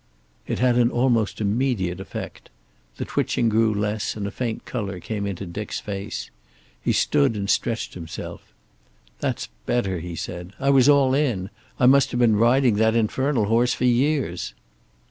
[0.47, 2.49] It had an almost immediate effect.
[2.97, 6.31] The twitching grew less, and a faint color came into Dick's face.
[6.81, 8.51] He stood up and stretched himself.
[9.19, 10.53] "That's better," he said.
[10.59, 11.51] "I was all in.
[11.79, 14.55] I must have been riding that infernal horse for years."